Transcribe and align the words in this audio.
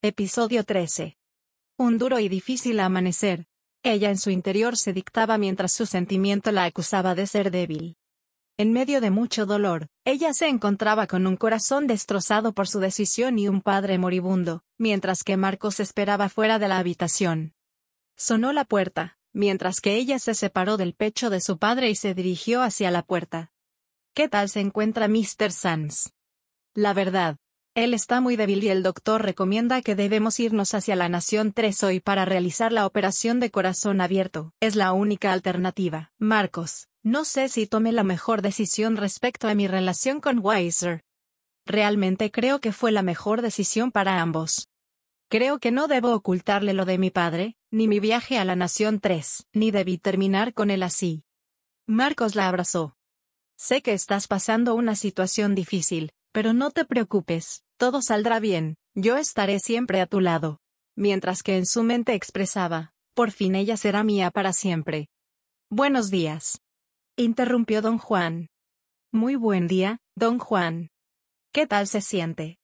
Episodio 0.00 0.62
13. 0.62 1.18
Un 1.76 1.98
duro 1.98 2.20
y 2.20 2.28
difícil 2.28 2.78
amanecer. 2.78 3.48
Ella 3.82 4.10
en 4.10 4.16
su 4.16 4.30
interior 4.30 4.76
se 4.76 4.92
dictaba 4.92 5.38
mientras 5.38 5.72
su 5.72 5.86
sentimiento 5.86 6.52
la 6.52 6.66
acusaba 6.66 7.16
de 7.16 7.26
ser 7.26 7.50
débil. 7.50 7.96
En 8.58 8.72
medio 8.72 9.00
de 9.00 9.10
mucho 9.10 9.44
dolor, 9.44 9.88
ella 10.04 10.32
se 10.34 10.46
encontraba 10.46 11.08
con 11.08 11.26
un 11.26 11.36
corazón 11.36 11.88
destrozado 11.88 12.52
por 12.52 12.68
su 12.68 12.78
decisión 12.78 13.40
y 13.40 13.48
un 13.48 13.60
padre 13.60 13.98
moribundo, 13.98 14.62
mientras 14.78 15.24
que 15.24 15.36
Marcos 15.36 15.80
esperaba 15.80 16.28
fuera 16.28 16.60
de 16.60 16.68
la 16.68 16.78
habitación. 16.78 17.54
Sonó 18.16 18.52
la 18.52 18.64
puerta, 18.64 19.18
mientras 19.32 19.80
que 19.80 19.96
ella 19.96 20.20
se 20.20 20.34
separó 20.34 20.76
del 20.76 20.94
pecho 20.94 21.28
de 21.28 21.40
su 21.40 21.58
padre 21.58 21.90
y 21.90 21.96
se 21.96 22.14
dirigió 22.14 22.62
hacia 22.62 22.92
la 22.92 23.02
puerta. 23.02 23.50
¿Qué 24.14 24.28
tal 24.28 24.48
se 24.48 24.60
encuentra 24.60 25.08
Mr. 25.08 25.50
Sands? 25.50 26.14
La 26.72 26.94
verdad. 26.94 27.38
Él 27.78 27.94
está 27.94 28.20
muy 28.20 28.34
débil 28.34 28.64
y 28.64 28.70
el 28.70 28.82
doctor 28.82 29.22
recomienda 29.22 29.82
que 29.82 29.94
debemos 29.94 30.40
irnos 30.40 30.74
hacia 30.74 30.96
la 30.96 31.08
Nación 31.08 31.52
3 31.52 31.84
hoy 31.84 32.00
para 32.00 32.24
realizar 32.24 32.72
la 32.72 32.84
operación 32.84 33.38
de 33.38 33.52
corazón 33.52 34.00
abierto. 34.00 34.52
Es 34.58 34.74
la 34.74 34.92
única 34.92 35.32
alternativa. 35.32 36.10
Marcos, 36.18 36.88
no 37.04 37.24
sé 37.24 37.48
si 37.48 37.68
tomé 37.68 37.92
la 37.92 38.02
mejor 38.02 38.42
decisión 38.42 38.96
respecto 38.96 39.46
a 39.46 39.54
mi 39.54 39.68
relación 39.68 40.20
con 40.20 40.40
Weiser. 40.44 41.04
Realmente 41.66 42.32
creo 42.32 42.58
que 42.58 42.72
fue 42.72 42.90
la 42.90 43.02
mejor 43.02 43.42
decisión 43.42 43.92
para 43.92 44.20
ambos. 44.20 44.66
Creo 45.28 45.60
que 45.60 45.70
no 45.70 45.86
debo 45.86 46.12
ocultarle 46.14 46.74
lo 46.74 46.84
de 46.84 46.98
mi 46.98 47.10
padre, 47.12 47.54
ni 47.70 47.86
mi 47.86 48.00
viaje 48.00 48.38
a 48.38 48.44
la 48.44 48.56
Nación 48.56 48.98
3, 48.98 49.46
ni 49.52 49.70
debí 49.70 49.98
terminar 49.98 50.52
con 50.52 50.72
él 50.72 50.82
así. 50.82 51.22
Marcos 51.86 52.34
la 52.34 52.48
abrazó. 52.48 52.96
Sé 53.56 53.82
que 53.82 53.92
estás 53.92 54.26
pasando 54.26 54.74
una 54.74 54.96
situación 54.96 55.54
difícil, 55.54 56.10
pero 56.32 56.52
no 56.52 56.72
te 56.72 56.84
preocupes, 56.84 57.62
todo 57.78 58.02
saldrá 58.02 58.40
bien, 58.40 58.76
yo 58.94 59.16
estaré 59.16 59.60
siempre 59.60 60.00
a 60.00 60.06
tu 60.06 60.20
lado. 60.20 60.58
Mientras 60.96 61.44
que 61.44 61.56
en 61.56 61.64
su 61.64 61.84
mente 61.84 62.14
expresaba, 62.14 62.92
por 63.14 63.30
fin 63.30 63.54
ella 63.54 63.76
será 63.76 64.02
mía 64.02 64.32
para 64.32 64.52
siempre. 64.52 65.08
Buenos 65.70 66.10
días. 66.10 66.60
Interrumpió 67.16 67.80
don 67.80 67.98
Juan. 67.98 68.48
Muy 69.12 69.36
buen 69.36 69.68
día, 69.68 69.98
don 70.16 70.38
Juan. 70.38 70.90
¿Qué 71.52 71.66
tal 71.66 71.86
se 71.86 72.00
siente? 72.00 72.58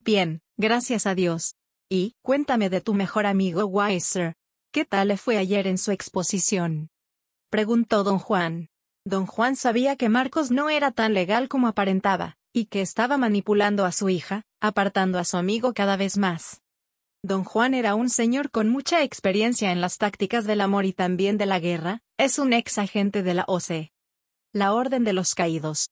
Bien, 0.00 0.40
gracias 0.56 1.06
a 1.06 1.14
Dios. 1.14 1.54
Y, 1.88 2.16
cuéntame 2.22 2.68
de 2.68 2.80
tu 2.80 2.94
mejor 2.94 3.26
amigo 3.26 3.64
Weiser. 3.64 4.34
¿Qué 4.72 4.84
tal 4.84 5.08
le 5.08 5.16
fue 5.16 5.38
ayer 5.38 5.68
en 5.68 5.78
su 5.78 5.92
exposición? 5.92 6.90
Preguntó 7.48 8.02
don 8.02 8.18
Juan. 8.18 8.68
Don 9.04 9.24
Juan 9.24 9.54
sabía 9.54 9.94
que 9.96 10.08
Marcos 10.08 10.50
no 10.50 10.68
era 10.68 10.90
tan 10.90 11.14
legal 11.14 11.48
como 11.48 11.68
aparentaba, 11.68 12.37
y 12.58 12.66
que 12.66 12.80
estaba 12.80 13.16
manipulando 13.16 13.84
a 13.84 13.92
su 13.92 14.08
hija, 14.08 14.42
apartando 14.60 15.18
a 15.18 15.24
su 15.24 15.36
amigo 15.36 15.72
cada 15.72 15.96
vez 15.96 16.18
más. 16.18 16.60
Don 17.22 17.44
Juan 17.44 17.72
era 17.74 17.94
un 17.94 18.10
señor 18.10 18.50
con 18.50 18.68
mucha 18.68 19.02
experiencia 19.02 19.72
en 19.72 19.80
las 19.80 19.98
tácticas 19.98 20.44
del 20.44 20.60
amor 20.60 20.84
y 20.84 20.92
también 20.92 21.38
de 21.38 21.46
la 21.46 21.60
guerra, 21.60 22.02
es 22.16 22.38
un 22.38 22.52
ex 22.52 22.78
agente 22.78 23.22
de 23.22 23.34
la 23.34 23.44
OCE. 23.46 23.92
La 24.52 24.74
Orden 24.74 25.04
de 25.04 25.12
los 25.12 25.34
Caídos. 25.34 25.90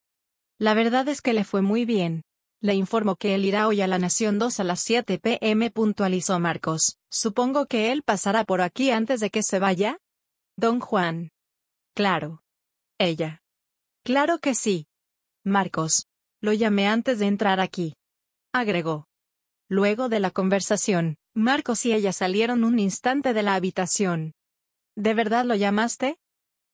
La 0.58 0.74
verdad 0.74 1.08
es 1.08 1.20
que 1.20 1.34
le 1.34 1.44
fue 1.44 1.62
muy 1.62 1.84
bien. 1.84 2.22
Le 2.60 2.74
informo 2.74 3.16
que 3.16 3.34
él 3.34 3.44
irá 3.44 3.68
hoy 3.68 3.80
a 3.80 3.86
la 3.86 3.98
Nación 3.98 4.38
2 4.38 4.60
a 4.60 4.64
las 4.64 4.80
7 4.80 5.18
pm 5.18 5.70
puntualizó 5.70 6.38
Marcos. 6.40 6.98
Supongo 7.10 7.66
que 7.66 7.92
él 7.92 8.02
pasará 8.02 8.44
por 8.44 8.60
aquí 8.60 8.90
antes 8.90 9.20
de 9.20 9.30
que 9.30 9.42
se 9.42 9.58
vaya. 9.58 9.98
Don 10.56 10.80
Juan. 10.80 11.30
Claro. 11.94 12.42
Ella. 12.98 13.42
Claro 14.04 14.38
que 14.38 14.54
sí. 14.54 14.88
Marcos. 15.44 16.08
Lo 16.46 16.52
llamé 16.52 16.86
antes 16.86 17.18
de 17.18 17.26
entrar 17.26 17.58
aquí. 17.58 17.96
Agregó. 18.52 19.08
Luego 19.68 20.08
de 20.08 20.20
la 20.20 20.30
conversación, 20.30 21.16
Marcos 21.34 21.84
y 21.86 21.92
ella 21.92 22.12
salieron 22.12 22.62
un 22.62 22.78
instante 22.78 23.34
de 23.34 23.42
la 23.42 23.56
habitación. 23.56 24.32
¿De 24.94 25.12
verdad 25.12 25.44
lo 25.44 25.56
llamaste? 25.56 26.18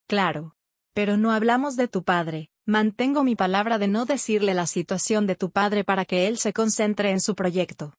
Claro. 0.07 0.57
Pero 0.93 1.17
no 1.17 1.33
hablamos 1.33 1.77
de 1.77 1.89
tu 1.89 2.05
padre. 2.05 2.51
Mantengo 2.67 3.25
mi 3.25 3.35
palabra 3.35 3.79
de 3.79 3.89
no 3.89 4.05
decirle 4.05 4.53
la 4.53 4.67
situación 4.67 5.27
de 5.27 5.37
tu 5.37 5.51
padre 5.51 5.85
para 5.85 6.05
que 6.05 6.29
él 6.29 6.37
se 6.37 6.53
concentre 6.53 7.11
en 7.11 7.23
su 7.23 7.35
proyecto. 7.35 7.95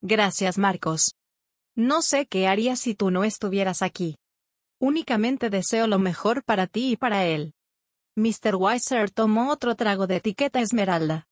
Gracias, 0.00 0.58
Marcos. 0.58 1.14
No 1.76 2.02
sé 2.02 2.26
qué 2.26 2.48
haría 2.48 2.74
si 2.74 2.96
tú 2.96 3.12
no 3.12 3.22
estuvieras 3.22 3.82
aquí. 3.82 4.16
Únicamente 4.80 5.48
deseo 5.48 5.86
lo 5.86 6.00
mejor 6.00 6.42
para 6.42 6.66
ti 6.66 6.90
y 6.90 6.96
para 6.96 7.24
él. 7.24 7.53
Mr. 8.16 8.54
Weiser 8.54 9.10
tomó 9.10 9.50
otro 9.50 9.74
trago 9.74 10.06
de 10.06 10.16
etiqueta 10.16 10.60
esmeralda. 10.60 11.26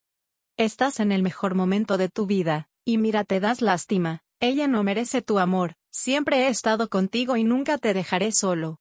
Estás 0.57 0.99
en 0.99 1.13
el 1.13 1.23
mejor 1.23 1.55
momento 1.55 1.97
de 1.97 2.09
tu 2.09 2.27
vida, 2.27 2.69
y 2.85 2.99
mira 2.99 3.23
te 3.23 3.39
das 3.39 3.63
lástima, 3.63 4.25
ella 4.41 4.67
no 4.67 4.83
merece 4.83 5.23
tu 5.23 5.39
amor, 5.39 5.75
siempre 5.93 6.39
he 6.39 6.49
estado 6.49 6.89
contigo 6.89 7.37
y 7.37 7.45
nunca 7.45 7.79
te 7.79 7.95
dejaré 7.95 8.33
solo. 8.33 8.81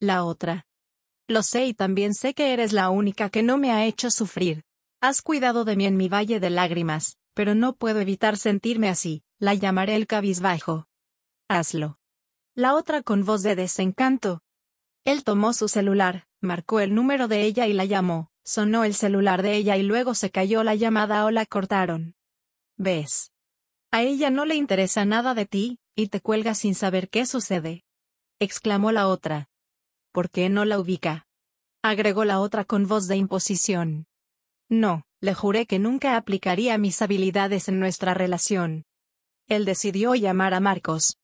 La 0.00 0.24
otra. 0.24 0.66
Lo 1.28 1.44
sé 1.44 1.66
y 1.66 1.74
también 1.74 2.14
sé 2.14 2.34
que 2.34 2.52
eres 2.52 2.72
la 2.72 2.90
única 2.90 3.30
que 3.30 3.44
no 3.44 3.58
me 3.58 3.70
ha 3.70 3.84
hecho 3.84 4.10
sufrir. 4.10 4.64
Has 5.00 5.22
cuidado 5.22 5.64
de 5.64 5.76
mí 5.76 5.86
en 5.86 5.96
mi 5.96 6.08
valle 6.08 6.40
de 6.40 6.50
lágrimas, 6.50 7.16
pero 7.32 7.54
no 7.54 7.76
puedo 7.76 8.00
evitar 8.00 8.36
sentirme 8.36 8.88
así, 8.88 9.22
la 9.38 9.54
llamaré 9.54 9.94
el 9.94 10.08
cabizbajo. 10.08 10.88
Hazlo. 11.48 12.00
La 12.56 12.74
otra 12.74 13.02
con 13.02 13.24
voz 13.24 13.42
de 13.44 13.54
desencanto. 13.54 14.42
Él 15.04 15.22
tomó 15.22 15.52
su 15.52 15.68
celular, 15.68 16.26
marcó 16.46 16.80
el 16.80 16.94
número 16.94 17.28
de 17.28 17.42
ella 17.42 17.66
y 17.66 17.74
la 17.74 17.84
llamó, 17.84 18.30
sonó 18.42 18.84
el 18.84 18.94
celular 18.94 19.42
de 19.42 19.56
ella 19.56 19.76
y 19.76 19.82
luego 19.82 20.14
se 20.14 20.30
cayó 20.30 20.64
la 20.64 20.74
llamada 20.74 21.26
o 21.26 21.30
la 21.30 21.44
cortaron. 21.44 22.14
¿Ves? 22.78 23.32
A 23.90 24.02
ella 24.02 24.30
no 24.30 24.46
le 24.46 24.54
interesa 24.54 25.04
nada 25.04 25.34
de 25.34 25.44
ti, 25.44 25.78
y 25.94 26.08
te 26.08 26.20
cuelga 26.20 26.54
sin 26.54 26.74
saber 26.74 27.10
qué 27.10 27.26
sucede. 27.26 27.84
exclamó 28.38 28.92
la 28.92 29.08
otra. 29.08 29.48
¿Por 30.12 30.30
qué 30.30 30.48
no 30.48 30.64
la 30.64 30.78
ubica? 30.78 31.26
agregó 31.82 32.24
la 32.24 32.40
otra 32.40 32.64
con 32.64 32.88
voz 32.88 33.06
de 33.06 33.16
imposición. 33.16 34.06
No, 34.68 35.04
le 35.20 35.34
juré 35.34 35.66
que 35.66 35.78
nunca 35.78 36.16
aplicaría 36.16 36.78
mis 36.78 37.00
habilidades 37.02 37.68
en 37.68 37.78
nuestra 37.78 38.14
relación. 38.14 38.84
Él 39.46 39.64
decidió 39.64 40.14
llamar 40.14 40.54
a 40.54 40.60
Marcos, 40.60 41.18